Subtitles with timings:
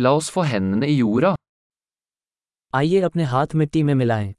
[0.00, 1.34] La oss få hendene i jorda.
[2.74, 4.34] आइए अपने हाथ मिट्टी में मिलाएँ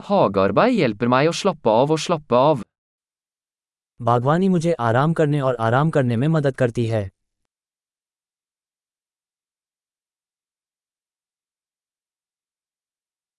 [0.00, 2.62] Hagearbeid hjelper meg å slappe av og slappe av.
[4.00, 7.02] बागवानी मुझे आराम करने और आराम करने में मदद करती है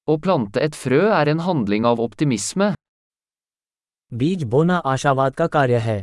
[0.08, 2.72] Å plante et frø er en handling av optimisme.
[4.14, 6.00] बीज बोना आशावाद का कार्य है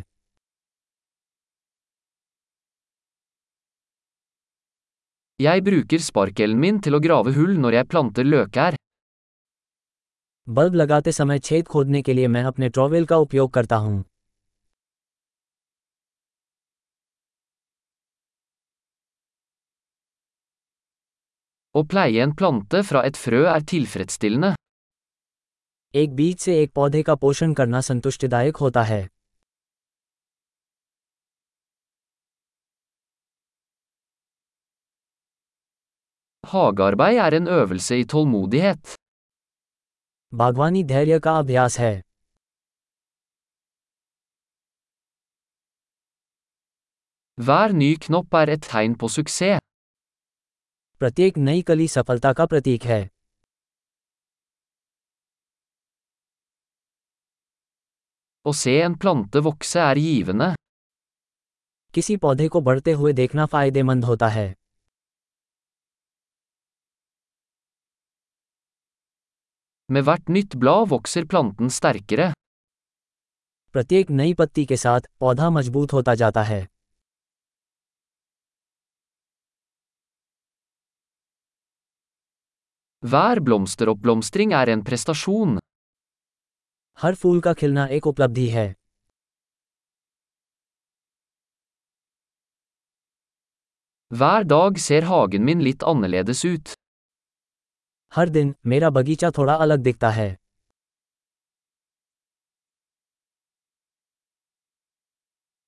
[5.40, 8.76] Jeg bruker sparkelen min til å grave hull når jeg planter løkær.
[10.49, 14.04] Bulb लगाते समय छेद खोदने के लिए मैं अपने ट्रॉवेल का उपयोग करता हूँ
[21.75, 24.54] Å pleie en plante fra et frø er tilfredsstillende.
[25.95, 29.07] एक बीज से एक पौधे का पोषण करना संतुष्टिदायक होता है
[36.50, 38.94] Hagearbeid er en øvelse i tålmodighet.
[40.33, 41.94] बागवानी धैर्य का अभ्यास है
[47.39, 49.61] Hver ny knopp er et tegn på suksess.
[51.00, 53.00] प्रत्येक नई कली सफलता का प्रतीक है
[58.47, 60.55] Å se en plante vokse er givende.
[61.94, 64.47] किसी पौधे को बढ़ते हुए देखना फ़ायदेमंद होता है
[69.89, 72.33] Med hvert nytt blad vokser planten sterkere.
[73.73, 76.59] प्रत्येक नई पत्ती के साथ पौधा मज़बूत होता जाता है
[83.03, 85.59] Hver blomsteroppblomstring er en prestasjon.
[87.03, 88.67] हर फूल का खिलना एक उपलब्धि है
[94.11, 96.75] Hver dag ser hagen min litt annerledes ut.
[98.12, 100.36] हर दिन मेरा बगीचा थोड़ा अलग दिखता है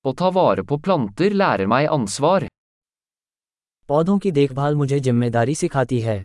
[0.05, 2.45] Å ta vare på planter lærer meg ansvar.
[3.89, 6.17] पौधों की देखभाल मुझे ज़िम्मेदारी सिखाती है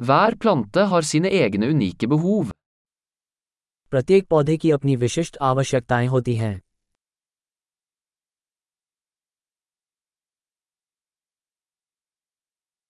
[0.00, 2.52] Hver plante har sine egne unike behov.
[3.92, 6.54] प्रत्येक पौधे की अपनी विशिष्ट आवश्यकताएँ होती हैं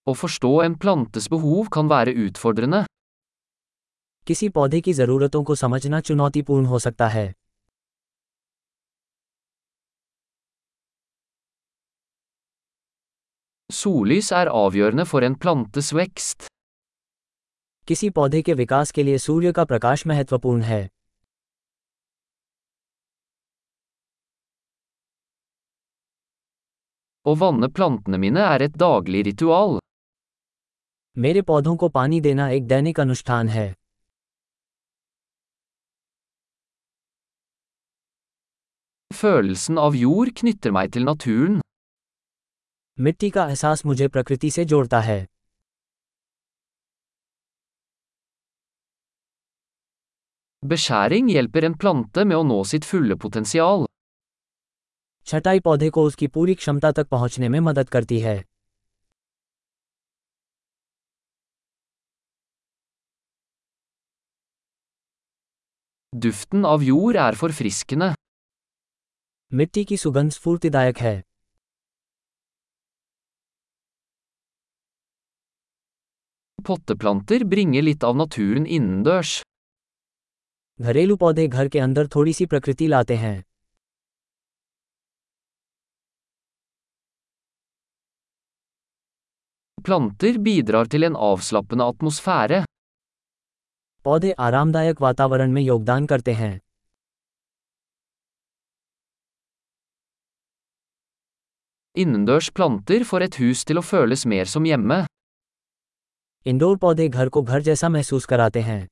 [0.07, 2.85] Å forstå en plantes behov kan være utfordrende.
[4.27, 7.25] किसी पौधे की ज़रूरतों को समझना चुनौतीपूर्ण हो सकता है
[13.69, 16.47] Sollys er avgjørende for en plantes vekst.
[17.87, 20.81] किसी पौधे के विकास के लिए सूर्य का प्रकाश महत्वपूर्ण है
[27.31, 29.77] Å vanne plantene mine er et daglig ritual.
[31.18, 33.74] मेरे पौधों को पानी देना एक दैनिक अनुष्ठान है
[39.10, 41.60] Følelsen av jord knytter meg til naturen.
[43.00, 45.26] मिट्टी का एहसास मुझे प्रकृति से जोड़ता है
[50.62, 53.86] Beskjæring hjelper en plante med å nå sitt fulle potensial.
[55.26, 58.57] छटाई पौधे को उसकी पूरी क्षमता तक पहुँचने में मदद करती है
[66.17, 68.13] Duften av jord er forfriskende.
[69.53, 71.15] मिट्टी की सुगंध स्फूर्तिदायक है
[76.67, 79.31] Potteplanter bringer litt av naturen innendørs.
[80.81, 83.37] घरेलू पौधे घर के अंदर थोड़ी सी प्रकृति लाते हैं
[89.87, 92.63] Planter bidrar til en avslappende atmosfære.
[94.08, 96.58] पौधे आरामदायक वातावरण में योगदान करते हैं
[101.96, 104.98] Innendørs planter får et hus til å føles mer som hjemme.
[106.46, 108.86] Indoor पौधे घर को घर जैसा महसूस कराते हैं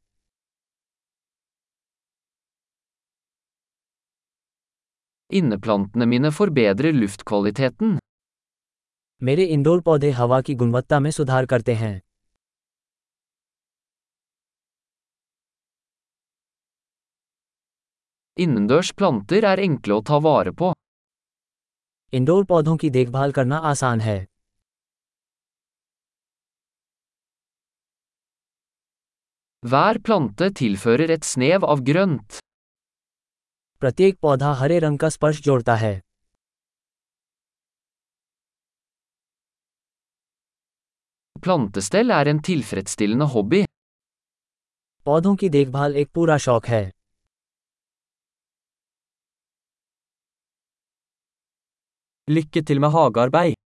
[5.31, 7.99] Inneplantene mine forbedrer luftkvaliteten.
[9.23, 12.01] मेरे इंडोर पौधे हवा की गुणवत्ता में सुधार करते हैं
[18.45, 20.73] इनडोर्स प्लांटर आर एंकले ओ ता वारे पो
[22.13, 24.17] इनडोर पौधों की देखभाल करना आसान है
[29.63, 32.41] वार प्लांटे टिलफोरर एट स्नेव ऑफ़ ग्रंट
[33.83, 35.95] प्रत्येक पौधा हरे रंग का स्पर्श जोड़ता है
[41.37, 43.65] Plantestell er en tilfredsstillende hobby.
[45.07, 46.96] Pådhun ki dekhbhal ek pura shauk hai.
[52.27, 53.57] Lykke til med hagearbeid.